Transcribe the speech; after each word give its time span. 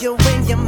you 0.00 0.16
in 0.16 0.46
your 0.46 0.67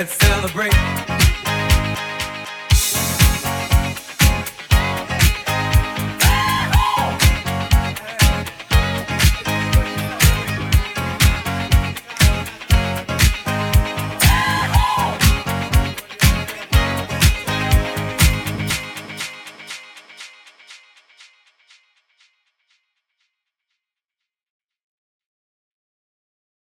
Let's 0.00 0.14
celebrate. 0.16 0.79